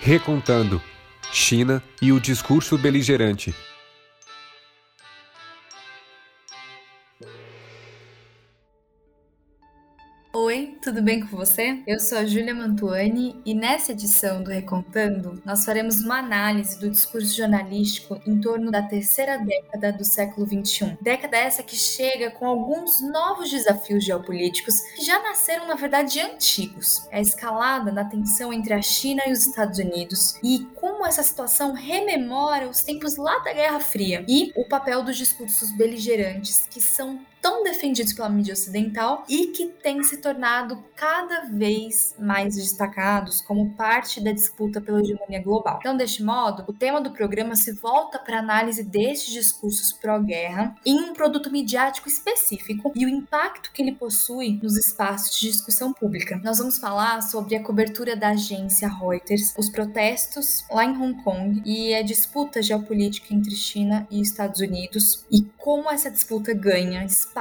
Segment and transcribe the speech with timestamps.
[0.00, 0.82] Recontando
[1.32, 3.54] China e o discurso beligerante.
[10.84, 11.82] Tudo bem com você?
[11.86, 16.90] Eu sou a Júlia Mantuani e nessa edição do Recontando, nós faremos uma análise do
[16.90, 20.98] discurso jornalístico em torno da terceira década do século XXI.
[21.00, 27.08] Década essa que chega com alguns novos desafios geopolíticos que já nasceram, na verdade, antigos.
[27.10, 31.22] É a escalada na tensão entre a China e os Estados Unidos e como essa
[31.22, 36.82] situação rememora os tempos lá da Guerra Fria e o papel dos discursos beligerantes que
[36.82, 43.42] são tão defendidos pela mídia ocidental e que têm se tornado cada vez mais destacados
[43.42, 45.76] como parte da disputa pela hegemonia global.
[45.78, 50.74] Então, deste modo, o tema do programa se volta para a análise destes discursos pró-guerra
[50.86, 55.92] em um produto midiático específico e o impacto que ele possui nos espaços de discussão
[55.92, 56.40] pública.
[56.42, 61.60] Nós vamos falar sobre a cobertura da agência Reuters, os protestos lá em Hong Kong
[61.66, 67.33] e a disputa geopolítica entre China e Estados Unidos e como essa disputa ganha espaço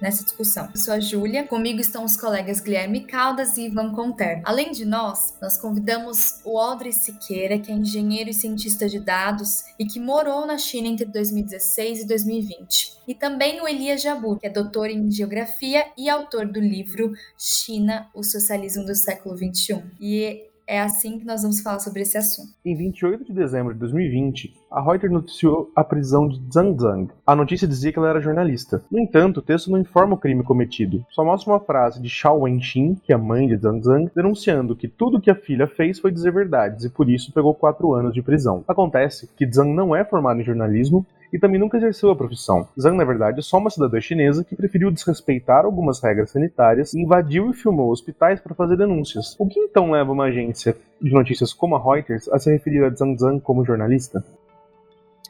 [0.00, 0.70] nessa discussão.
[0.74, 4.40] Eu sou a Júlia, comigo estão os colegas Guilherme Caldas e Ivan Conter.
[4.42, 9.62] Além de nós, nós convidamos o Audrey Siqueira, que é engenheiro e cientista de dados
[9.78, 12.94] e que morou na China entre 2016 e 2020.
[13.06, 18.08] E também o Elias Jabu, que é doutor em geografia e autor do livro China,
[18.14, 19.84] o socialismo do século XXI.
[20.00, 22.52] E é assim que nós vamos falar sobre esse assunto.
[22.64, 27.08] Em 28 de dezembro de 2020, a Reuters noticiou a prisão de Zhang Zhang.
[27.26, 28.82] A notícia dizia que ela era jornalista.
[28.90, 31.04] No entanto, o texto não informa o crime cometido.
[31.10, 34.76] Só mostra uma frase de Xiao Wenxin, que é a mãe de Zhang Zhang, denunciando
[34.76, 38.14] que tudo que a filha fez foi dizer verdades e por isso pegou quatro anos
[38.14, 38.64] de prisão.
[38.66, 42.68] Acontece que Zhang não é formado em jornalismo e também nunca exerceu a profissão.
[42.80, 47.50] Zhang, na verdade, é só uma cidadã chinesa que preferiu desrespeitar algumas regras sanitárias invadiu
[47.50, 49.34] e filmou hospitais para fazer denúncias.
[49.36, 52.94] O que então leva uma agência de notícias como a Reuters a se referir a
[52.94, 54.24] Zhang Zhang como jornalista?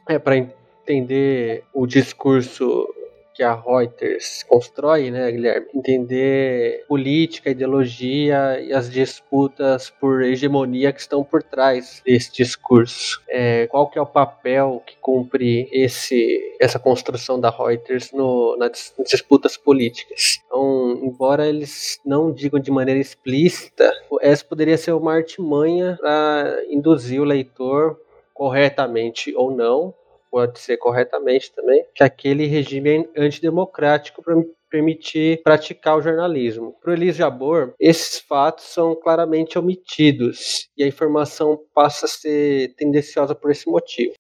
[0.07, 2.87] É, para entender o discurso
[3.35, 5.67] que a Reuters constrói, né, Guilherme?
[5.75, 13.21] Entender política, ideologia e as disputas por hegemonia que estão por trás desse discurso.
[13.29, 18.95] É, qual que é o papel que cumpre esse, essa construção da Reuters no, nas
[19.11, 20.41] disputas políticas?
[20.47, 27.21] Então, embora eles não digam de maneira explícita, essa poderia ser uma artimanha para induzir
[27.21, 28.01] o leitor
[28.33, 29.95] corretamente ou não
[30.35, 34.35] pode ser corretamente também, que aquele regime é antidemocrático para
[34.69, 36.75] permitir praticar o jornalismo.
[36.83, 42.75] Para o Elis Jabor, esses fatos são claramente omitidos e a informação passa a ser
[42.75, 44.15] tendenciosa por esse motivo.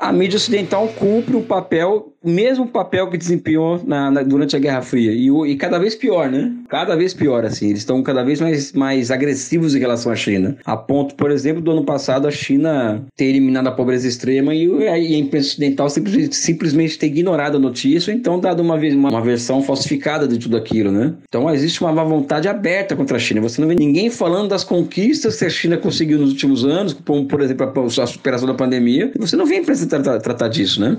[0.00, 4.82] a mídia ocidental cumpre o papel, mesmo papel que desempenhou na, na, durante a Guerra
[4.82, 5.12] Fria.
[5.12, 6.52] E, e, cada vez pior, né?
[6.68, 7.68] Cada vez pior, assim.
[7.68, 10.56] Eles estão cada vez mais, mais agressivos em relação à China.
[10.64, 14.66] A ponto, por exemplo, do ano passado, a China ter eliminado a pobreza extrema e,
[14.66, 19.20] e a imprensa ocidental simplesmente, simplesmente ter ignorado a notícia, então dado uma, uma, uma
[19.20, 21.14] versão falsificada de tudo aquilo, né?
[21.28, 23.40] Então existe uma vontade aberta contra a China.
[23.40, 27.26] Você não vê ninguém falando das conquistas que a China conseguiu nos últimos anos, como,
[27.26, 29.12] por exemplo, a, a superação da pandemia.
[29.18, 30.98] Você não vê a imprensa tratar, tratar disso, né?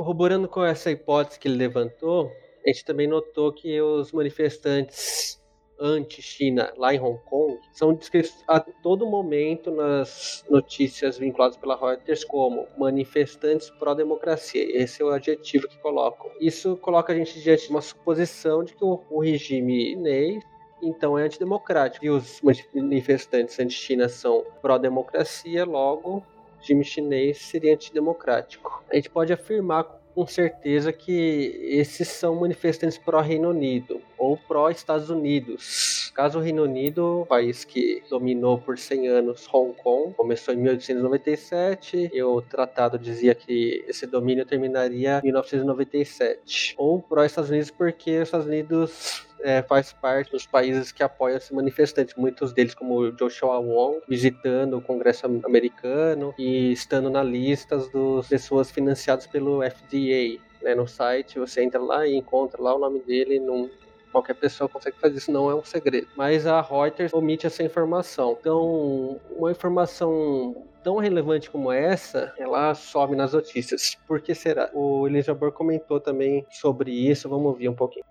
[0.00, 2.32] Corroborando com essa hipótese que ele levantou,
[2.64, 5.38] a gente também notou que os manifestantes
[5.78, 12.24] anti-China lá em Hong Kong são descritos a todo momento nas notícias vinculadas pela Reuters
[12.24, 14.74] como manifestantes pró-democracia.
[14.74, 16.30] Esse é o adjetivo que colocam.
[16.40, 20.42] Isso coloca a gente diante de uma suposição de que o, regime chinês
[20.82, 22.06] então é antidemocrático.
[22.06, 22.40] E os
[22.74, 26.24] manifestantes anti-China são pró-democracia, logo
[26.60, 28.84] regime chinês seria antidemocrático.
[28.90, 36.10] A gente pode afirmar com certeza que esses são manifestantes pró-Reino Unido ou pró-Estados Unidos.
[36.14, 42.10] Caso o Reino Unido, país que dominou por 100 anos Hong Kong, começou em 1897
[42.12, 46.74] e o tratado dizia que esse domínio terminaria em 1997.
[46.76, 51.50] Ou pró-Estados Unidos porque os Estados Unidos é, faz parte dos países que apoiam esses
[51.50, 58.28] manifestantes, muitos deles como Joshua Wong, visitando o Congresso americano e estando na lista das
[58.28, 60.40] pessoas financiadas pelo FDA.
[60.62, 63.70] Né, no site você entra lá e encontra lá o nome dele num,
[64.12, 66.08] qualquer pessoa consegue fazer isso, não é um segredo.
[66.16, 68.36] Mas a Reuters omite essa informação.
[68.38, 73.96] Então, uma informação tão relevante como essa, ela sobe nas notícias.
[74.06, 74.70] Por que será?
[74.74, 78.04] O Elisabor comentou também sobre isso, vamos ouvir um pouquinho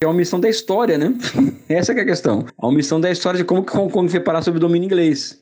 [0.00, 1.14] é uma missão da história, né?
[1.68, 2.46] Essa é a questão.
[2.58, 5.40] A omissão da história de como Hong Kong foi parar sob o domínio inglês.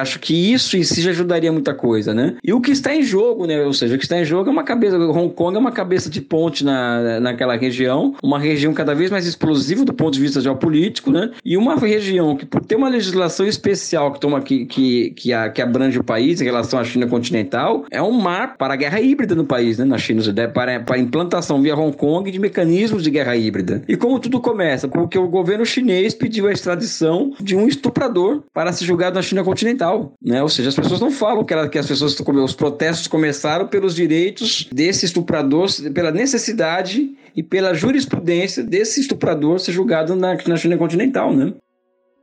[0.00, 2.36] Acho, que isso em si já ajudaria muita coisa, né?
[2.42, 3.62] E o que está em jogo, né?
[3.64, 4.96] Ou seja, o que está em jogo é uma cabeça.
[4.98, 9.26] Hong Kong é uma cabeça de ponte na, naquela região, uma região cada vez mais
[9.26, 11.30] explosiva do ponto de vista geopolítico, né?
[11.44, 15.50] E uma região que, por ter uma legislação especial que toma que, que, que, a,
[15.50, 19.00] que abrange o país em relação à China continental, é um mar para a guerra
[19.00, 19.84] híbrida no país, né?
[19.84, 20.22] Na China,
[20.54, 23.82] para, para a implantação via Hong Kong de mecanismos de guerra híbrida.
[23.86, 24.88] E como tudo começa?
[24.88, 29.41] Porque o governo chinês pediu a extradição de um estuprador para ser julgado na China
[29.44, 30.42] continental, né?
[30.42, 33.94] Ou seja, as pessoas não falam que, ela, que as pessoas os protestos começaram pelos
[33.94, 40.76] direitos desse estuprador, pela necessidade e pela jurisprudência desse estuprador ser julgado na, na China
[40.76, 41.54] continental, né?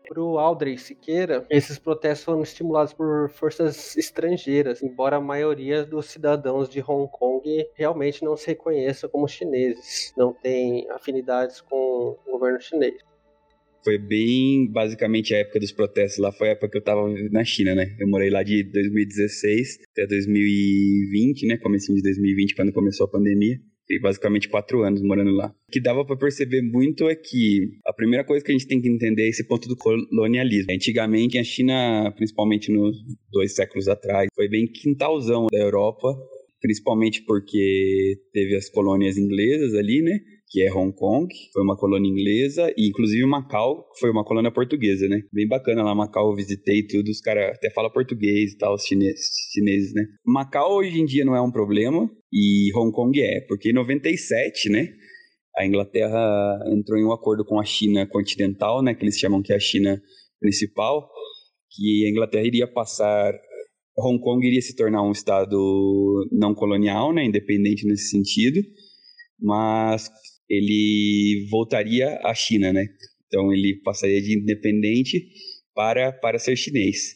[0.07, 6.07] Para o Aldrey Siqueira, esses protestos foram estimulados por forças estrangeiras, embora a maioria dos
[6.07, 12.31] cidadãos de Hong Kong realmente não se reconheça como chineses, não tem afinidades com o
[12.31, 13.08] governo chinês.
[13.83, 17.43] Foi bem, basicamente, a época dos protestos lá, foi a época que eu estava na
[17.43, 17.95] China, né?
[17.99, 21.57] Eu morei lá de 2016 até 2020, né?
[21.57, 23.57] Comecinho de 2020, quando começou a pandemia.
[23.89, 25.47] Fiquei basicamente quatro anos morando lá.
[25.47, 28.79] O que dava para perceber muito é que a primeira coisa que a gente tem
[28.79, 30.71] que entender é esse ponto do colonialismo.
[30.71, 32.95] Antigamente, a China, principalmente nos
[33.31, 36.15] dois séculos atrás, foi bem quintalzão da Europa,
[36.61, 40.19] principalmente porque teve as colônias inglesas ali, né?
[40.49, 45.07] Que é Hong Kong, foi uma colônia inglesa, e inclusive Macau, foi uma colônia portuguesa,
[45.07, 45.21] né?
[45.31, 48.83] Bem bacana lá, Macau, eu visitei tudo, os caras até falam português e tal, os
[48.83, 50.03] chineses, chineses, né?
[50.25, 54.69] Macau hoje em dia não é um problema, e Hong Kong é, porque em 97,
[54.69, 54.87] né?
[55.55, 58.95] A Inglaterra entrou em um acordo com a China continental, né?
[58.95, 60.01] Que eles chamam que é a China
[60.39, 61.09] principal,
[61.69, 63.33] que a Inglaterra iria passar
[64.01, 68.61] Hong Kong iria se tornar um estado não colonial, né, independente nesse sentido,
[69.39, 70.09] mas
[70.49, 72.85] ele voltaria à China, né?
[73.27, 75.27] Então ele passaria de independente
[75.75, 77.15] para, para ser chinês,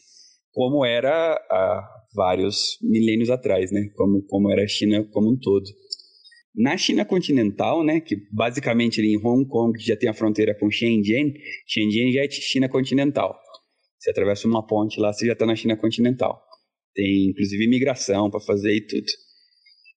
[0.52, 3.88] como era há vários milênios atrás, né?
[3.96, 5.64] Como, como era a China como um todo.
[6.54, 10.70] Na China continental, né, que basicamente ali em Hong Kong já tem a fronteira com
[10.70, 11.34] Shenzhen,
[11.66, 13.36] Shenzhen já é China continental.
[13.98, 16.40] Você atravessa uma ponte lá, você já está na China continental.
[16.94, 19.06] Tem inclusive imigração para fazer e tudo.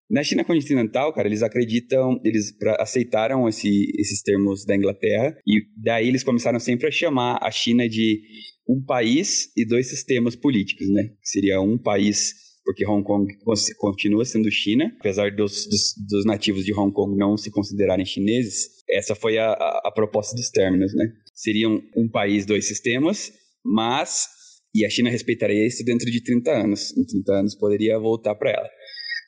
[0.10, 6.08] Na China continental, cara, eles acreditam, eles aceitaram esse, esses termos da Inglaterra e daí
[6.08, 8.22] eles começaram sempre a chamar a China de
[8.68, 11.10] um país e dois sistemas políticos, né?
[11.22, 12.34] Seria um país
[12.64, 13.34] porque Hong Kong
[13.78, 18.68] continua sendo China, apesar dos, dos, dos, nativos de Hong Kong não se considerarem chineses,
[18.90, 21.14] essa foi a, a, a proposta dos términos, né?
[21.34, 23.32] Seriam um país, dois sistemas,
[23.64, 24.28] mas
[24.76, 26.96] e a China respeitaria isso dentro de 30 anos.
[26.98, 28.70] Em 30 anos poderia voltar para ela.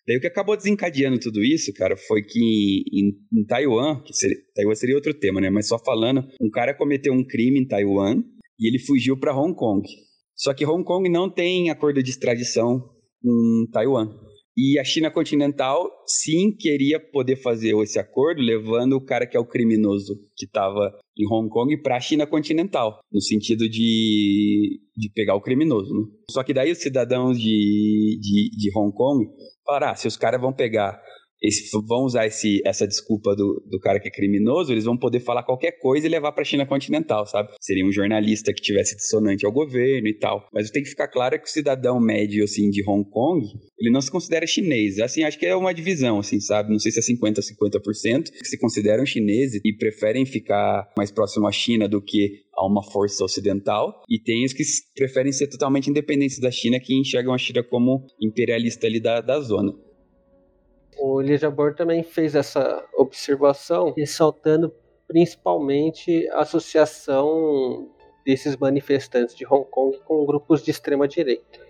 [0.09, 4.37] Daí o que acabou desencadeando tudo isso, cara, foi que em, em Taiwan, que seria,
[4.55, 5.51] Taiwan seria outro tema, né?
[5.51, 8.23] Mas só falando, um cara cometeu um crime em Taiwan
[8.59, 9.87] e ele fugiu para Hong Kong.
[10.35, 12.89] Só que Hong Kong não tem acordo de extradição
[13.21, 14.09] com Taiwan.
[14.61, 19.39] E a China continental, sim, queria poder fazer esse acordo, levando o cara que é
[19.39, 25.09] o criminoso que estava em Hong Kong para a China continental, no sentido de, de
[25.15, 25.93] pegar o criminoso.
[25.93, 26.05] Né?
[26.29, 29.29] Só que daí os cidadãos de, de, de Hong Kong
[29.65, 31.01] falaram, ah, se os caras vão pegar
[31.41, 35.19] esse, vão usar esse, essa desculpa do, do cara que é criminoso, eles vão poder
[35.19, 37.49] falar qualquer coisa e levar para a China continental, sabe?
[37.61, 40.47] Seria um jornalista que tivesse dissonante ao governo e tal.
[40.53, 43.45] Mas tem que ficar claro que o cidadão médio, assim, de Hong Kong,
[43.79, 44.99] ele não se considera chinês.
[44.99, 46.71] Assim, acho que é uma divisão, assim, sabe?
[46.71, 51.11] Não sei se é 50% ou 50%, que se consideram chineses e preferem ficar mais
[51.11, 54.03] próximo à China do que a uma força ocidental.
[54.09, 54.63] E tem os que
[54.93, 59.39] preferem ser totalmente independentes da China, que enxergam a China como imperialista ali da, da
[59.39, 59.73] zona.
[61.01, 64.73] O Elijah também fez essa observação, ressaltando
[65.07, 67.89] principalmente a associação
[68.25, 71.68] desses manifestantes de Hong Kong com grupos de extrema direita.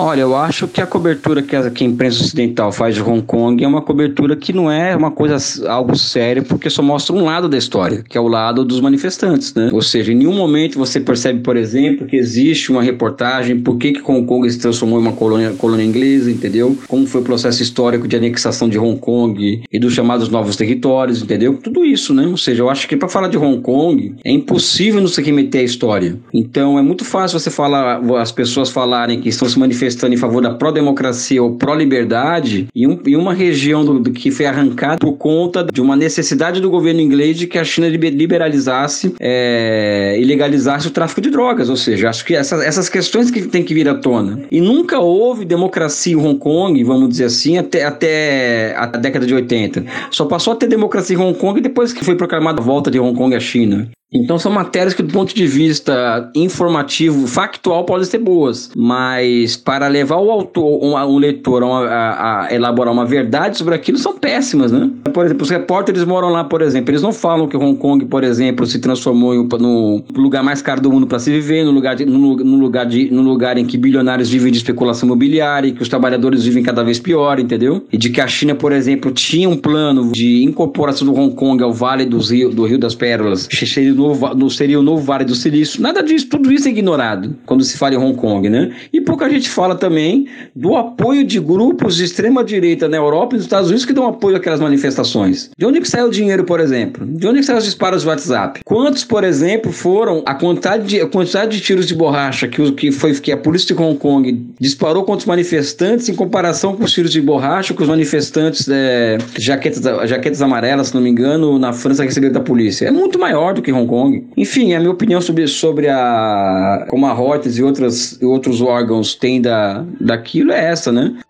[0.00, 3.20] Olha, eu acho que a cobertura que a, que a, imprensa ocidental faz de Hong
[3.20, 5.36] Kong é uma cobertura que não é uma coisa,
[5.68, 9.52] algo sério, porque só mostra um lado da história, que é o lado dos manifestantes,
[9.54, 9.70] né?
[9.72, 13.90] Ou seja, em nenhum momento você percebe, por exemplo, que existe uma reportagem por que,
[13.90, 16.78] que Hong Kong se transformou em uma colônia, colônia inglesa, entendeu?
[16.86, 21.22] Como foi o processo histórico de anexação de Hong Kong e dos chamados novos territórios,
[21.22, 21.58] entendeu?
[21.60, 22.24] Tudo isso, né?
[22.24, 25.62] Ou seja, eu acho que para falar de Hong Kong é impossível não se remeter
[25.62, 26.16] à história.
[26.32, 30.16] Então é muito fácil você falar, as pessoas falarem que estão se manifestando manifestando em
[30.16, 35.14] favor da pró-democracia ou pró-liberdade em, um, uma região do, do, que foi arrancada por
[35.14, 40.86] conta de uma necessidade do governo inglês de que a China liberalizasse é, e legalizasse
[40.88, 41.68] o tráfico de drogas.
[41.68, 44.40] Ou seja, acho que essa, essas questões que tem que vir à tona.
[44.50, 49.34] E nunca houve democracia em Hong Kong, vamos dizer assim, até, até a década de
[49.34, 49.84] 80.
[50.10, 52.98] Só passou a ter democracia em Hong Kong depois que foi proclamada a volta de
[52.98, 53.88] Hong Kong à China.
[54.12, 59.86] Então são matérias que, do ponto de vista informativo, factual, podem ser boas, mas para
[59.86, 64.16] levar o autor, um, um leitor a, a, a, elaborar uma verdade sobre aquilo, são
[64.16, 64.90] péssimas, né?
[65.12, 68.24] Por exemplo, os repórteres moram lá, por exemplo, eles não falam que Hong Kong, por
[68.24, 71.94] exemplo, se transformou em, no lugar mais caro do mundo para se viver, no lugar,
[71.94, 75.72] de, no, no, lugar de, no lugar em que bilionários vivem de especulação imobiliária, e
[75.72, 77.84] que os trabalhadores vivem cada vez pior, entendeu?
[77.92, 81.62] E de que a China, por exemplo, tinha um plano de incorporação do Hong Kong
[81.62, 85.24] ao Vale dos Rio, do Rio das Pérolas, cheio novo, no, seria o novo Vale
[85.24, 85.82] do Silício.
[85.82, 88.72] Nada disso, tudo isso é ignorado quando se fala em Hong Kong, né?
[88.92, 93.36] E pouca gente fala também do apoio de grupos de extrema direita na Europa e
[93.36, 95.50] nos Estados Unidos que dão apoio àquelas manifestações.
[95.56, 97.06] De onde que sai o dinheiro, por exemplo?
[97.06, 98.60] De onde que saem os disparos do WhatsApp?
[98.64, 102.92] Quantos, por exemplo, foram a quantidade de, a quantidade de tiros de borracha que, que
[102.92, 106.92] foi que a polícia de Hong Kong disparou contra os manifestantes em comparação com os
[106.92, 111.72] tiros de borracha que os manifestantes é, jaquetas, jaquetas amarelas, se não me engano, na
[111.72, 112.86] França receberam da polícia?
[112.86, 114.30] É muito maior do que Hong Kong.
[114.36, 119.40] Enfim, a minha opinião sobre, sobre a como a Reuters e outras, outros órgãos têm
[119.40, 121.20] da, daquilo é essa, né?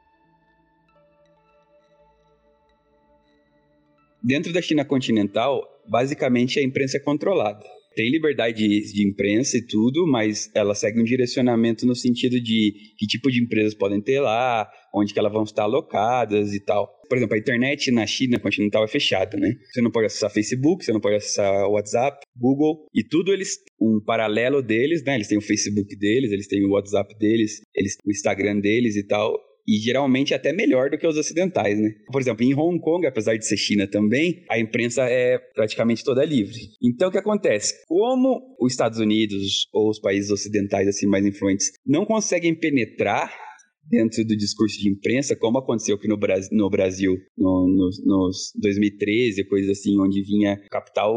[4.23, 7.65] Dentro da China continental, basicamente a imprensa é controlada.
[7.95, 13.07] Tem liberdade de, imprensa e tudo, mas ela segue um direcionamento no sentido de que
[13.07, 16.89] tipo de empresas podem ter lá, onde que elas vão estar alocadas e tal.
[17.09, 19.55] Por exemplo, a internet na China continental é fechada, né?
[19.73, 24.01] Você não pode acessar Facebook, você não pode acessar WhatsApp, Google, e tudo eles, um
[24.05, 25.15] paralelo deles, né?
[25.15, 29.03] Eles têm o Facebook deles, eles têm o WhatsApp deles, eles o Instagram deles e
[29.03, 29.48] tal.
[29.69, 31.91] E geralmente até melhor do que os ocidentais, né?
[32.11, 36.25] Por exemplo, em Hong Kong, apesar de ser China também, a imprensa é praticamente toda
[36.25, 36.59] livre.
[36.83, 37.75] Então o que acontece?
[37.87, 43.31] Como os Estados Unidos ou os países ocidentais assim mais influentes não conseguem penetrar
[43.91, 48.53] dentro do discurso de imprensa, como aconteceu aqui no Brasil, no, Brasil no, nos, nos
[48.61, 51.15] 2013, coisas assim, onde vinha capital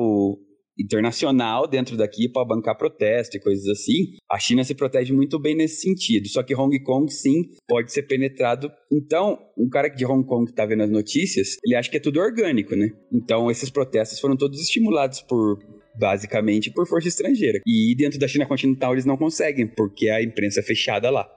[0.79, 4.15] internacional dentro daqui para bancar protesto e coisas assim.
[4.29, 6.27] A China se protege muito bem nesse sentido.
[6.27, 8.71] Só que Hong Kong, sim, pode ser penetrado.
[8.91, 11.99] Então, um cara de Hong Kong que está vendo as notícias, ele acha que é
[11.99, 12.91] tudo orgânico, né?
[13.11, 15.59] Então, esses protestos foram todos estimulados por
[15.93, 17.59] basicamente por força estrangeira.
[17.65, 21.29] E dentro da China continental eles não conseguem, porque a imprensa é fechada lá.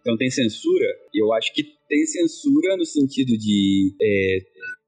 [0.00, 4.38] Então tem censura, eu acho que tem censura no sentido de é,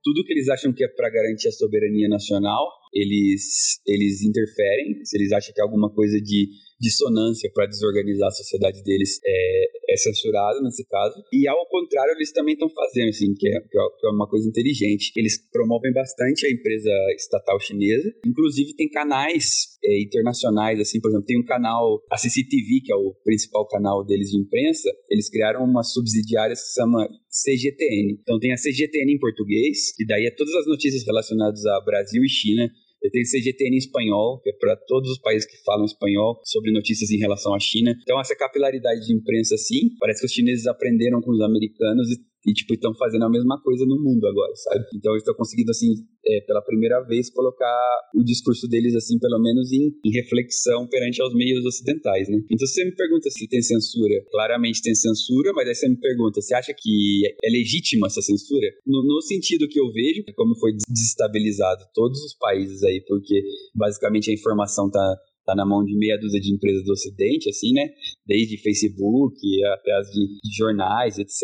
[0.03, 5.05] tudo que eles acham que é para garantir a soberania nacional, eles, eles interferem.
[5.05, 6.49] Se eles acham que é alguma coisa de
[6.81, 11.23] dissonância para desorganizar a sociedade deles é, é censurado nesse caso.
[11.33, 15.13] E ao contrário, eles também estão fazendo, assim, que é, que é uma coisa inteligente.
[15.17, 18.13] Eles promovem bastante a empresa estatal chinesa.
[18.27, 22.97] Inclusive, tem canais é, internacionais, assim, por exemplo, tem um canal, a CCTV, que é
[22.97, 28.19] o principal canal deles de imprensa, eles criaram uma subsidiária que se chama CGTN.
[28.21, 32.23] Então tem a CGTN em português, que daí é todas as notícias relacionadas a Brasil
[32.25, 32.71] e China
[33.11, 37.11] tem CGTN em espanhol, que é para todos os países que falam espanhol, sobre notícias
[37.11, 37.95] em relação à China.
[38.03, 42.17] Então, essa capilaridade de imprensa, sim, parece que os chineses aprenderam com os americanos e
[42.47, 44.85] e, tipo, estão fazendo a mesma coisa no mundo agora, sabe?
[44.95, 47.77] Então, eles estão conseguindo, assim, é, pela primeira vez, colocar
[48.15, 52.39] o discurso deles, assim, pelo menos em, em, reflexão perante aos meios ocidentais, né?
[52.51, 54.15] Então, você me pergunta se tem censura.
[54.31, 58.67] Claramente tem censura, mas aí você me pergunta, você acha que é legítima essa censura?
[58.87, 63.43] No, no sentido que eu vejo, como foi desestabilizado todos os países aí, porque
[63.75, 67.73] basicamente a informação tá tá na mão de meia dúzia de empresas do Ocidente, assim,
[67.73, 67.89] né?
[68.27, 71.41] Desde Facebook até as de, de jornais, etc.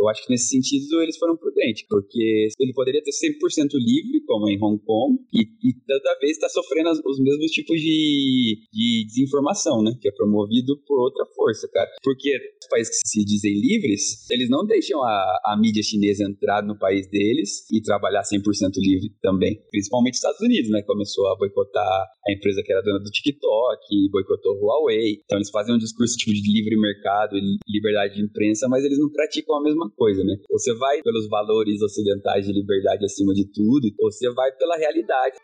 [0.00, 4.48] Eu acho que nesse sentido eles foram prudentes, porque ele poderia ter 100% livre, como
[4.48, 9.04] em Hong Kong, e, e toda vez está sofrendo as, os mesmos tipos de, de
[9.06, 9.92] desinformação, né?
[10.00, 11.90] Que é promovido por outra força, cara.
[12.02, 12.30] Porque
[12.62, 16.78] os países que se dizem livres, eles não deixam a, a mídia chinesa entrar no
[16.78, 18.40] país deles e trabalhar 100%
[18.78, 19.60] livre também.
[19.70, 20.80] Principalmente os Estados Unidos, né?
[20.82, 25.20] Começou a boicotar a empresa que era dona do TikTok, boicotou Huawei.
[25.24, 28.98] Então eles fazem um discurso tipo de livre mercado e liberdade de imprensa, mas eles
[28.98, 30.36] não praticam a mesma coisa, né?
[30.50, 35.36] Você vai pelos valores ocidentais de liberdade acima de tudo, ou você vai pela realidade.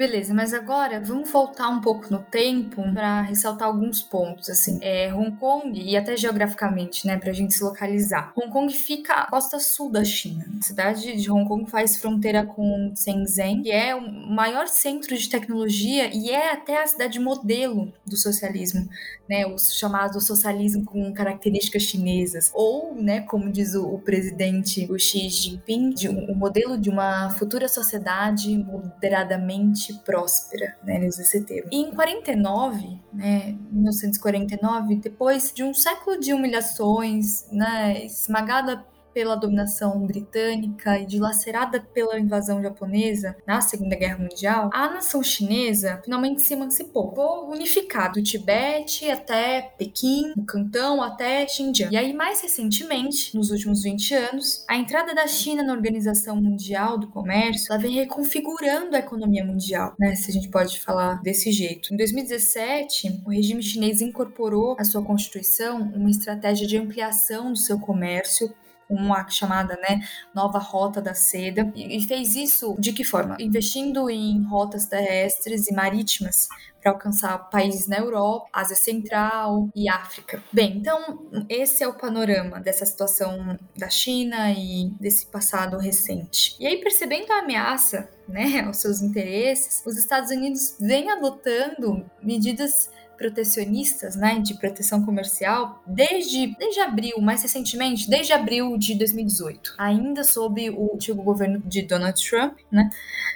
[0.00, 4.78] Beleza, mas agora vamos voltar um pouco no tempo para ressaltar alguns pontos, assim.
[4.80, 8.32] É, Hong Kong, e até geograficamente, né, pra gente se localizar.
[8.34, 10.46] Hong Kong fica à costa sul da China.
[10.58, 15.28] A cidade de Hong Kong faz fronteira com Shenzhen, que é o maior centro de
[15.28, 18.88] tecnologia e é até a cidade modelo do socialismo,
[19.28, 22.50] né, o chamado socialismo com características chinesas.
[22.54, 27.28] Ou, né, como diz o, o presidente o Xi Jinping, de o modelo de uma
[27.28, 31.68] futura sociedade moderadamente próspera, né, ele usa esse termo.
[31.72, 40.06] E em 49, né, 1949, depois de um século de humilhações, né, esmagada pela dominação
[40.06, 46.54] britânica e dilacerada pela invasão japonesa na Segunda Guerra Mundial, a nação chinesa finalmente se
[46.54, 47.10] emancipou.
[47.10, 51.92] Ficou unificado do Tibete até Pequim, do Cantão até Xinjiang.
[51.92, 56.98] E aí, mais recentemente, nos últimos 20 anos, a entrada da China na Organização Mundial
[56.98, 60.14] do Comércio ela vem reconfigurando a economia mundial, né?
[60.14, 61.92] Se a gente pode falar desse jeito.
[61.92, 67.78] Em 2017, o regime chinês incorporou à sua constituição uma estratégia de ampliação do seu
[67.78, 68.52] comércio
[68.90, 70.00] uma chamada né,
[70.34, 73.36] nova rota da seda e fez isso de que forma?
[73.38, 76.48] Investindo em rotas terrestres e marítimas
[76.80, 80.42] para alcançar países na Europa, Ásia Central e África.
[80.52, 86.56] Bem, então esse é o panorama dessa situação da China e desse passado recente.
[86.58, 92.90] E aí, percebendo a ameaça né, aos seus interesses, os Estados Unidos vêm adotando medidas
[93.20, 100.24] protecionistas, né, de proteção comercial, desde, desde abril, mais recentemente, desde abril de 2018, ainda
[100.24, 102.88] sob o antigo governo de Donald Trump, né,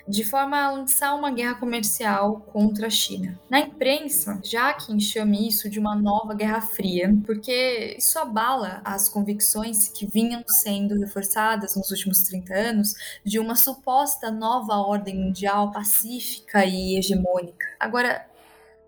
[0.09, 3.39] de forma a lançar uma guerra comercial contra a China.
[3.51, 9.07] Na imprensa, já que chame isso de uma nova Guerra Fria, porque isso abala as
[9.11, 15.71] convicções que vinham sendo reforçadas nos últimos 30 anos de uma suposta nova ordem mundial
[15.71, 17.67] pacífica e hegemônica.
[17.79, 18.27] Agora,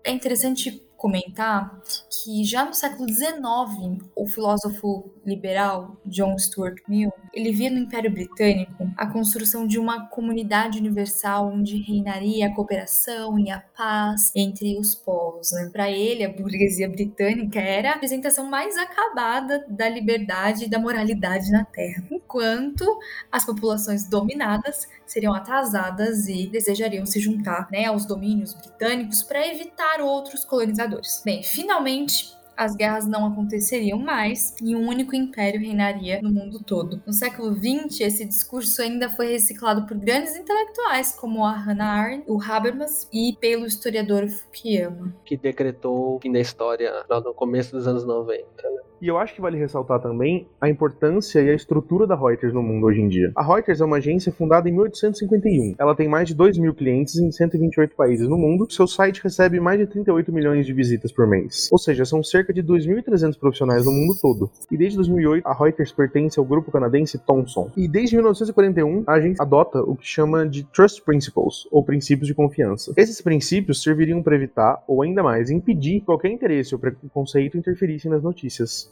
[0.03, 7.51] é interessante comentar que já no século XIX, o filósofo liberal John Stuart Mill, ele
[7.51, 13.51] via no Império Britânico a construção de uma comunidade universal onde reinaria a cooperação e
[13.51, 15.51] a paz entre os povos.
[15.51, 15.69] Né?
[15.71, 21.51] Para ele, a burguesia britânica era a representação mais acabada da liberdade e da moralidade
[21.51, 22.85] na Terra, enquanto
[23.31, 30.01] as populações dominadas seriam atrasadas e desejariam se juntar né, aos domínios britânicos para evitar
[30.01, 30.43] outros
[30.87, 31.21] colonizadores.
[31.23, 36.99] Bem, finalmente as guerras não aconteceriam mais e um único império reinaria no mundo todo.
[37.05, 42.23] No século XX, esse discurso ainda foi reciclado por grandes intelectuais como a Hannah Arendt,
[42.27, 45.15] o Habermas e pelo historiador Fukuyama.
[45.23, 48.43] Que decretou o fim da história no começo dos anos 90.
[48.43, 48.81] Né?
[49.01, 52.63] E eu acho que vale ressaltar também a importância e a estrutura da Reuters no
[52.63, 53.31] mundo hoje em dia.
[53.35, 55.75] A Reuters é uma agência fundada em 1851.
[55.77, 58.67] Ela tem mais de 2 mil clientes em 128 países no mundo.
[58.71, 61.69] Seu site recebe mais de 38 milhões de visitas por mês.
[61.71, 64.49] Ou seja, são cerca de 2.300 profissionais no mundo todo.
[64.71, 67.71] E desde 2008, a Reuters pertence ao grupo canadense Thomson.
[67.77, 72.33] E desde 1941, a agência adota o que chama de Trust Principles, ou princípios de
[72.33, 72.93] confiança.
[72.97, 78.23] Esses princípios serviriam para evitar, ou ainda mais, impedir qualquer interesse ou preconceito interferissem nas
[78.23, 78.87] notícias.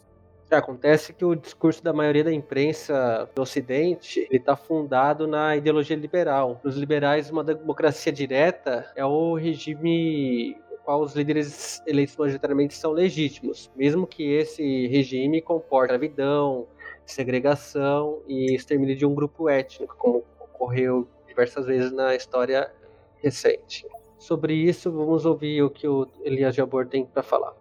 [0.51, 6.61] Acontece que o discurso da maioria da imprensa do Ocidente está fundado na ideologia liberal.
[6.63, 10.55] Os liberais, uma democracia direta é o regime
[10.85, 16.67] qual os líderes eleitos majoritariamente são legítimos, mesmo que esse regime comporte gravidão,
[17.03, 22.71] segregação e extermínio de um grupo étnico, como ocorreu diversas vezes na história
[23.17, 23.87] recente.
[24.19, 27.53] Sobre isso, vamos ouvir o que o Elias Jabor tem para falar.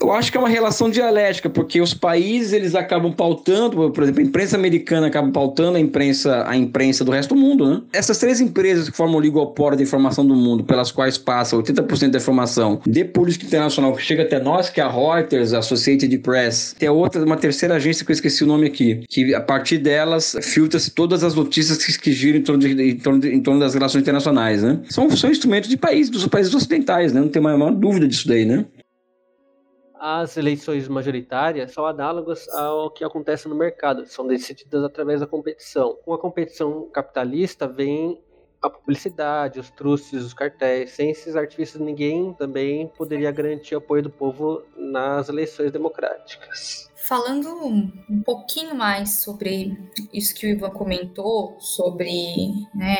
[0.00, 4.20] Eu acho que é uma relação dialética, porque os países eles acabam pautando, por exemplo,
[4.20, 7.82] a imprensa americana acaba pautando a imprensa, a imprensa do resto do mundo, né?
[7.92, 12.10] Essas três empresas que formam o oligopólio da informação do mundo, pelas quais passa 80%
[12.10, 16.18] da informação de política internacional que chega até nós, que é a Reuters, a Associated
[16.18, 19.78] Press, tem outra, uma terceira agência que eu esqueci o nome aqui, que a partir
[19.78, 23.40] delas filtra-se todas as notícias que, que giram em torno, de, em, torno de, em
[23.40, 24.80] torno das relações internacionais, né?
[24.90, 27.20] São, são instrumentos de países, dos países ocidentais, né?
[27.20, 28.66] Não tem a maior dúvida disso daí, né?
[30.08, 35.98] As eleições majoritárias são análogas ao que acontece no mercado, são decididas através da competição.
[36.04, 38.22] Com a competição capitalista vem
[38.62, 40.92] a publicidade, os trustes, os cartéis.
[40.92, 46.88] Sem esses artifícios, ninguém também poderia garantir o apoio do povo nas eleições democráticas.
[46.94, 47.48] Falando
[48.08, 49.76] um pouquinho mais sobre
[50.12, 52.14] isso que o Ivan comentou, sobre
[52.72, 52.96] né,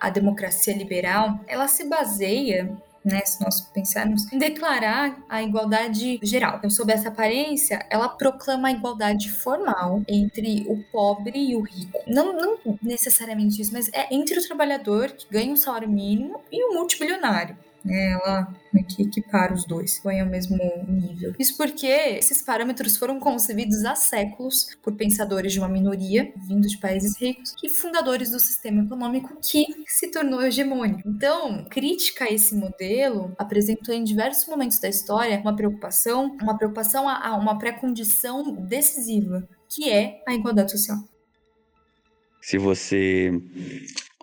[0.00, 6.56] a, a democracia liberal, ela se baseia né, se nós pensarmos, declarar a igualdade geral.
[6.58, 11.98] Então, sob essa aparência, ela proclama a igualdade formal entre o pobre e o rico.
[12.06, 16.64] Não, não necessariamente isso, mas é entre o trabalhador que ganha um salário mínimo e
[16.64, 17.56] o multibilionário
[17.88, 18.12] né?
[18.12, 18.48] Ela
[18.86, 21.34] que equipara os dois, põe ao mesmo nível.
[21.38, 26.78] Isso porque esses parâmetros foram concebidos há séculos por pensadores de uma minoria, vindo de
[26.78, 31.08] países ricos, e fundadores do sistema econômico que se tornou hegemônico.
[31.08, 37.08] Então, crítica a esse modelo apresentou em diversos momentos da história uma preocupação, uma preocupação
[37.08, 40.98] a, a uma pré-condição decisiva, que é a igualdade social.
[42.40, 43.30] Se você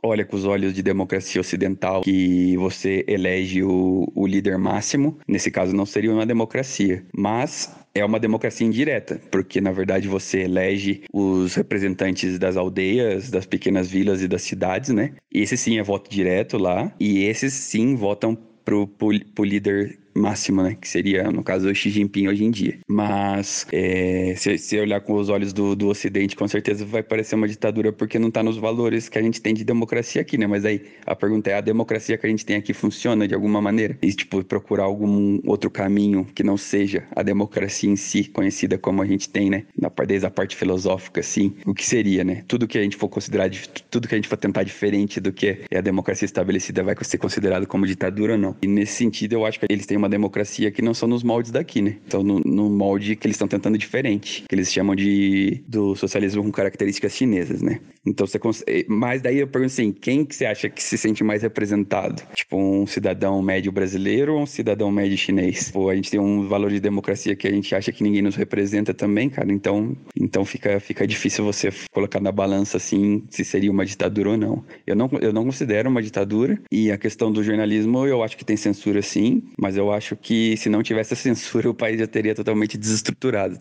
[0.06, 5.50] olha com os olhos de democracia ocidental que você elege o, o líder máximo, nesse
[5.50, 11.04] caso não seria uma democracia, mas é uma democracia indireta, porque na verdade você elege
[11.14, 15.14] os representantes das aldeias, das pequenas vilas e das cidades, né?
[15.34, 20.64] Esse sim é voto direto lá, e esses sim votam pro, pro, pro líder máximo,
[20.64, 20.78] né?
[20.80, 22.80] Que seria, no caso, o Xi Jinping hoje em dia.
[22.88, 27.36] Mas, é, se, se olhar com os olhos do, do Ocidente, com certeza vai parecer
[27.36, 30.48] uma ditadura porque não está nos valores que a gente tem de democracia aqui, né?
[30.48, 33.62] Mas aí a pergunta é: a democracia que a gente tem aqui funciona de alguma
[33.62, 33.98] maneira?
[34.02, 39.02] E, tipo, procurar algum outro caminho que não seja a democracia em si, conhecida como
[39.02, 39.64] a gente tem, né?
[40.08, 42.44] Desde a parte filosófica, assim, o que seria, né?
[42.48, 43.50] Tudo que a gente for considerar,
[43.90, 47.18] tudo que a gente for tentar diferente do que é a democracia estabelecida vai ser
[47.18, 48.56] considerado como ditadura ou não.
[48.62, 51.24] E nesse sentido, eu acho que eles têm uma uma democracia que não são nos
[51.24, 51.98] moldes daqui, né?
[52.08, 56.44] Então, no, no molde que eles estão tentando diferente, que eles chamam de do socialismo
[56.44, 57.80] com características chinesas, né?
[58.06, 58.86] Então, você consegue...
[58.88, 62.22] Mas daí eu pergunto assim, quem que você acha que se sente mais representado?
[62.36, 65.72] Tipo, um cidadão médio brasileiro ou um cidadão médio chinês?
[65.74, 68.36] Ou a gente tem um valor de democracia que a gente acha que ninguém nos
[68.36, 69.52] representa também, cara.
[69.52, 74.38] Então, então fica, fica difícil você colocar na balança, assim, se seria uma ditadura ou
[74.38, 74.64] não.
[74.86, 76.60] Eu não, eu não considero uma ditadura.
[76.72, 79.44] E a questão do jornalismo, eu acho que tem censura, sim.
[79.60, 83.58] Mas eu acho que se não tivesse a censura, o país já teria totalmente desestruturado.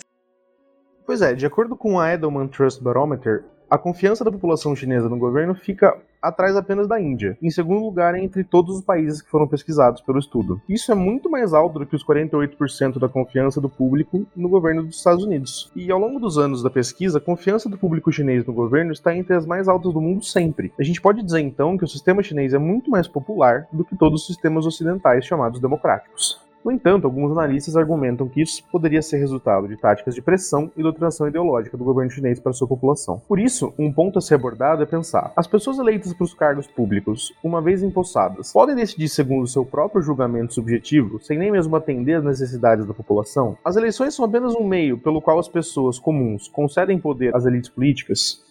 [1.07, 3.45] Pois é, de acordo com a Edelman Trust Barometer,
[3.75, 8.15] a confiança da população chinesa no governo fica atrás apenas da Índia, em segundo lugar
[8.15, 10.63] entre todos os países que foram pesquisados pelo estudo.
[10.69, 14.85] Isso é muito mais alto do que os 48% da confiança do público no governo
[14.85, 15.73] dos Estados Unidos.
[15.75, 19.13] E ao longo dos anos da pesquisa, a confiança do público chinês no governo está
[19.13, 20.73] entre as mais altas do mundo sempre.
[20.79, 23.97] A gente pode dizer então que o sistema chinês é muito mais popular do que
[23.97, 26.44] todos os sistemas ocidentais chamados democráticos.
[26.65, 30.83] No entanto, alguns analistas argumentam que isso poderia ser resultado de táticas de pressão e
[30.83, 33.21] doutrinação ideológica do governo chinês para sua população.
[33.29, 36.67] Por isso, um ponto a ser abordado é pensar: as pessoas eleitas para os cargos
[36.67, 42.15] públicos, uma vez empossadas, podem decidir segundo seu próprio julgamento subjetivo, sem nem mesmo atender
[42.15, 43.59] às necessidades da população?
[43.63, 47.69] As eleições são apenas um meio pelo qual as pessoas comuns concedem poder às elites
[47.69, 48.43] políticas?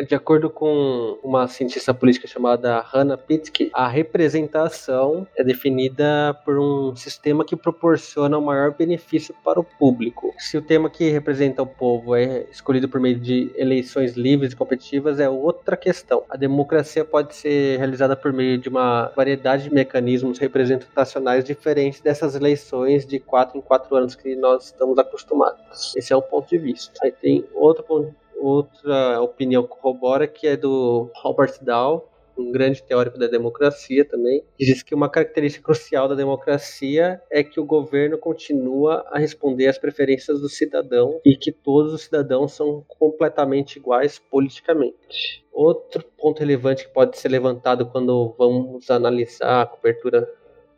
[0.00, 6.96] De acordo com uma cientista política chamada Hannah Pitsky, a representação é definida por um
[6.96, 10.34] sistema que proporciona o maior benefício para o público.
[10.38, 14.56] Se o tema que representa o povo é escolhido por meio de eleições livres e
[14.56, 16.24] competitivas, é outra questão.
[16.30, 22.34] A democracia pode ser realizada por meio de uma variedade de mecanismos representacionais diferentes dessas
[22.34, 25.94] eleições de quatro em quatro anos que nós estamos acostumados.
[25.94, 26.98] Esse é um ponto de vista.
[27.02, 33.18] Aí tem outro ponto outra opinião corrobora que é do Robert Dahl, um grande teórico
[33.18, 38.18] da democracia também, que diz que uma característica crucial da democracia é que o governo
[38.18, 44.18] continua a responder às preferências do cidadão e que todos os cidadãos são completamente iguais
[44.18, 45.44] politicamente.
[45.52, 50.26] Outro ponto relevante que pode ser levantado quando vamos analisar a cobertura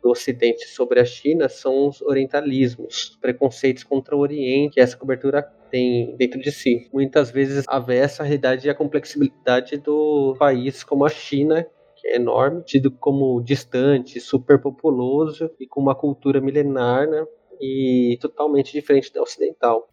[0.05, 5.41] do Ocidente sobre a China são os orientalismos, preconceitos contra o Oriente, essa cobertura
[5.71, 6.87] tem dentro de si.
[6.93, 12.17] Muitas vezes avessa a realidade e a complexibilidade do país como a China, que é
[12.17, 17.25] enorme, tido como distante, superpopuloso e com uma cultura milenar, né?
[17.59, 19.89] E totalmente diferente da ocidental.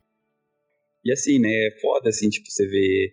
[1.02, 3.10] E assim, né, é foda, assim, tipo, você vê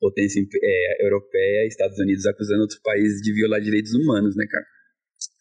[0.00, 4.75] potência é, europeia, Estados Unidos acusando outros países de violar direitos humanos, né, cara?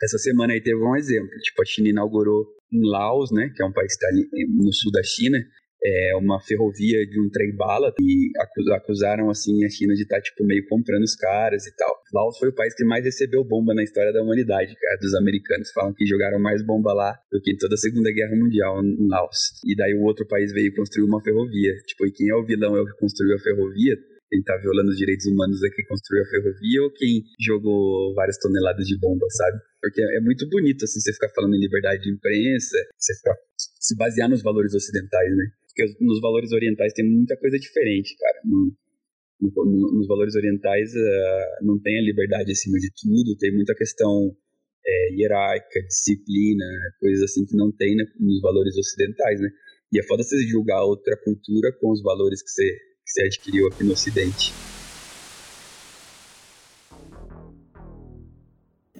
[0.01, 1.29] Essa semana aí teve um exemplo.
[1.41, 4.91] Tipo, a China inaugurou em Laos, né, que é um país que está no sul
[4.91, 5.38] da China,
[5.85, 8.31] é, uma ferrovia de um trem-bala e
[8.73, 11.93] acusaram, assim, a China de estar, tá, tipo, meio comprando os caras e tal.
[12.11, 15.71] Laos foi o país que mais recebeu bomba na história da humanidade, cara, dos americanos.
[15.71, 19.07] Falam que jogaram mais bomba lá do que em toda a Segunda Guerra Mundial em
[19.07, 19.38] Laos.
[19.63, 21.73] E daí o outro país veio construir uma ferrovia.
[21.85, 23.95] Tipo, e quem é o vilão é o que construiu a ferrovia?
[24.29, 28.88] Quem está violando os direitos humanos quem construiu a ferrovia ou quem jogou várias toneladas
[28.88, 29.57] de bomba, sabe?
[29.81, 33.95] Porque é muito bonito, assim, você ficar falando em liberdade de imprensa, você ficar, se
[33.95, 35.45] basear nos valores ocidentais, né?
[35.67, 38.41] Porque nos valores orientais tem muita coisa diferente, cara.
[38.45, 38.73] No,
[39.41, 44.35] no, nos valores orientais uh, não tem a liberdade acima de tudo, tem muita questão
[44.85, 46.65] é, hierárquica, disciplina,
[46.99, 49.49] coisas assim que não tem né, nos valores ocidentais, né?
[49.91, 53.68] E é foda você julgar outra cultura com os valores que você que você adquiriu
[53.68, 54.54] aqui no Ocidente.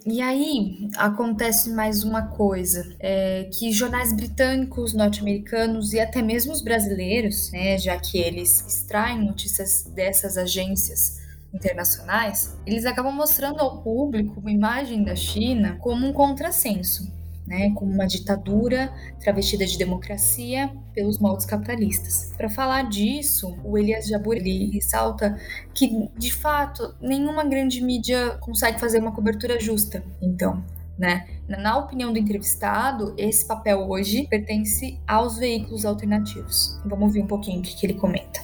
[0.08, 6.62] E aí acontece mais uma coisa, é que jornais britânicos, norte-americanos e até mesmo os
[6.62, 11.20] brasileiros, né, já que eles extraem notícias dessas agências
[11.52, 17.15] internacionais, eles acabam mostrando ao público uma imagem da China como um contrassenso.
[17.46, 22.34] Né, como uma ditadura travestida de democracia pelos moldes capitalistas.
[22.36, 25.38] Para falar disso, o Elias Jabur ele ressalta
[25.74, 30.02] que, de fato, nenhuma grande mídia consegue fazer uma cobertura justa.
[30.20, 30.64] Então,
[30.98, 31.26] né?
[31.46, 36.80] Na opinião do entrevistado, esse papel hoje pertence aos veículos alternativos.
[36.84, 38.40] Vamos ouvir um pouquinho o que, que ele comenta.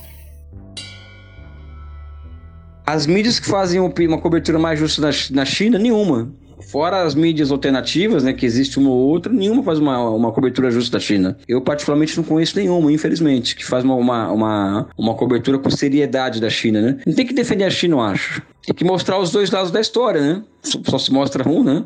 [2.84, 6.32] As mídias que fazem uma cobertura mais justa na China, nenhuma.
[6.68, 10.70] Fora as mídias alternativas, né, que existe uma ou outra, nenhuma faz uma, uma cobertura
[10.70, 11.36] justa da China.
[11.48, 16.40] Eu, particularmente, não conheço nenhuma, infelizmente, que faz uma, uma, uma, uma cobertura com seriedade
[16.40, 16.98] da China, né?
[17.06, 18.42] Não tem que defender a China, eu acho.
[18.64, 20.44] Tem que mostrar os dois lados da história, né?
[20.62, 21.84] Só, se mostra um, né?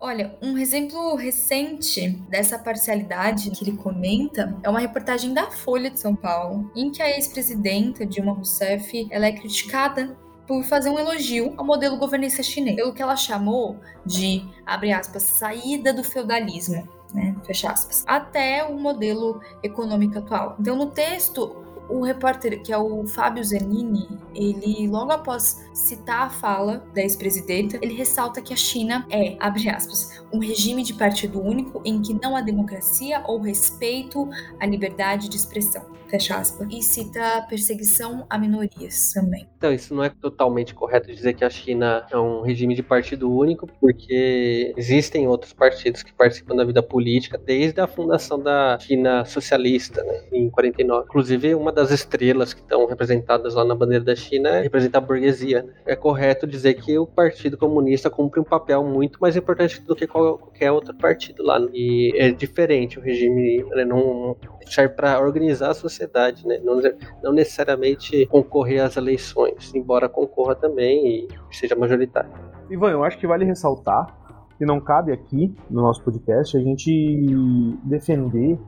[0.00, 6.00] Olha, um exemplo recente dessa parcialidade que ele comenta é uma reportagem da Folha de
[6.00, 11.54] São Paulo, em que a ex-presidenta Dilma Rousseff ela é criticada por fazer um elogio
[11.56, 16.88] ao modelo governista chinês, pelo que ela chamou de, abre aspas, saída do feudalismo.
[17.12, 20.56] Né, fecha aspas, até o modelo econômico atual.
[20.58, 26.30] Então, no texto, o repórter, que é o Fábio Zanini, ele logo após citar a
[26.30, 31.40] fala da ex-presidenta, ele ressalta que a China é, abre aspas, um regime de partido
[31.40, 34.28] único em que não há democracia ou respeito
[34.60, 39.48] à liberdade de expressão fecha aspas, e cita perseguição a minorias também.
[39.56, 43.32] Então, isso não é totalmente correto dizer que a China é um regime de partido
[43.32, 49.24] único, porque existem outros partidos que participam da vida política desde a fundação da China
[49.24, 51.06] socialista, né, em 49.
[51.06, 55.00] Inclusive, uma das estrelas que estão representadas lá na bandeira da China é representa a
[55.00, 55.62] burguesia.
[55.62, 55.72] Né?
[55.86, 60.06] É correto dizer que o Partido Comunista cumpre um papel muito mais importante do que
[60.06, 61.58] qualquer outro partido lá.
[61.72, 66.60] E é diferente o regime, né, não serve para organizar a sociedade, né?
[66.62, 66.80] não,
[67.22, 72.30] não necessariamente concorrer às eleições, embora concorra também e seja majoritário.
[72.70, 74.22] Ivan, eu acho que vale ressaltar
[74.56, 77.36] que não cabe aqui no nosso podcast a gente
[77.82, 78.58] defender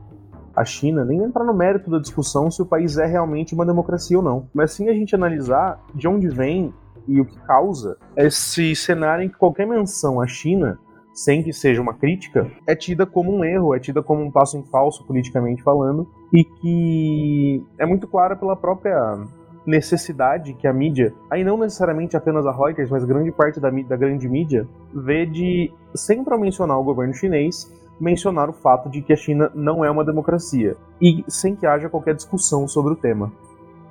[0.55, 4.17] a China, nem entrar no mérito da discussão se o país é realmente uma democracia
[4.17, 6.73] ou não, mas sim a gente analisar de onde vem
[7.07, 10.79] e o que causa esse cenário em que qualquer menção à China
[11.15, 14.57] sem que seja uma crítica, é tida como um erro, é tida como um passo
[14.57, 19.17] em falso, politicamente falando, e que é muito clara pela própria
[19.65, 23.95] necessidade que a mídia, aí não necessariamente apenas a Reuters, mas grande parte da, da
[23.95, 29.13] grande mídia, vê de, sempre ao mencionar o governo chinês, mencionar o fato de que
[29.13, 33.31] a China não é uma democracia, e sem que haja qualquer discussão sobre o tema.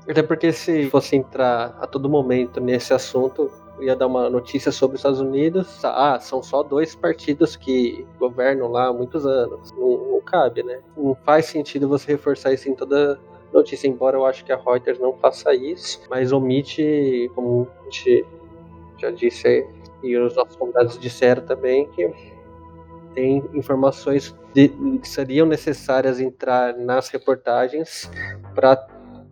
[0.09, 4.97] Até porque se fosse entrar a todo momento nesse assunto, ia dar uma notícia sobre
[4.97, 5.83] os Estados Unidos.
[5.85, 9.73] Ah, são só dois partidos que governam lá há muitos anos.
[9.73, 10.81] Não, não cabe, né?
[10.97, 13.19] Não faz sentido você reforçar isso em toda
[13.53, 18.27] notícia, embora eu acho que a Reuters não faça isso, mas omite, como a gente
[18.99, 19.67] já disse
[20.03, 22.13] e os nossos convidados disseram também, que
[23.15, 28.11] tem informações de, que seriam necessárias entrar nas reportagens
[28.55, 28.77] para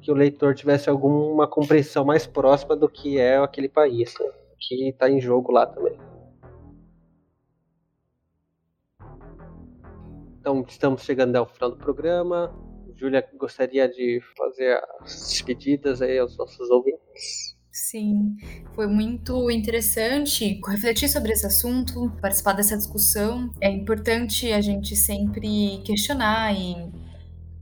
[0.01, 4.31] que o leitor tivesse alguma compreensão mais próxima do que é aquele país, né?
[4.59, 5.99] que está em jogo lá também.
[10.41, 12.53] Então, estamos chegando ao final do programa.
[12.97, 17.52] Júlia, gostaria de fazer as despedidas aí aos nossos ouvintes.
[17.75, 18.37] Sim,
[18.75, 23.51] foi muito interessante refletir sobre esse assunto, participar dessa discussão.
[23.63, 26.93] É importante a gente sempre questionar e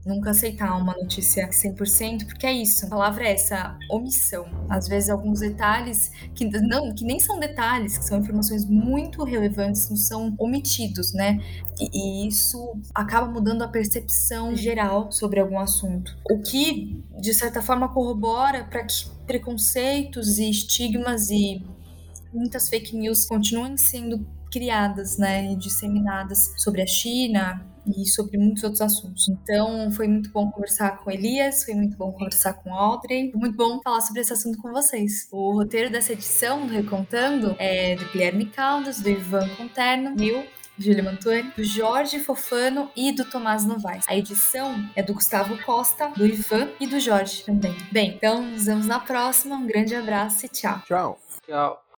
[0.05, 4.45] nunca aceitar uma notícia 100%, porque é isso, a palavra é essa, omissão.
[4.69, 9.89] Às vezes alguns detalhes que não, que nem são detalhes, que são informações muito relevantes,
[9.89, 11.39] não são omitidos, né?
[11.79, 16.17] E, e isso acaba mudando a percepção geral sobre algum assunto.
[16.29, 21.63] O que de certa forma corrobora para que preconceitos e estigmas e
[22.33, 28.63] muitas fake news continuem sendo criadas, né, e disseminadas sobre a China, e sobre muitos
[28.63, 29.27] outros assuntos.
[29.29, 33.55] Então, foi muito bom conversar com Elias, foi muito bom conversar com Audrey, foi muito
[33.55, 35.27] bom falar sobre esse assunto com vocês.
[35.31, 40.45] O roteiro dessa edição do Recontando é do Guilherme Caldas, do Ivan Conterno, meu,
[40.77, 44.05] Júlia Mantuani, do Jorge Fofano e do Tomás Novaes.
[44.07, 47.75] A edição é do Gustavo Costa, do Ivan e do Jorge também.
[47.91, 49.55] Bem, então nos vemos na próxima.
[49.55, 50.81] Um grande abraço e tchau.
[50.85, 51.19] Tchau.
[51.45, 51.81] Tchau.